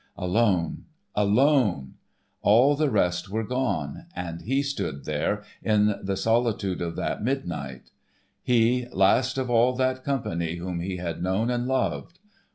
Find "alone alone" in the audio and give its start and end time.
0.17-1.93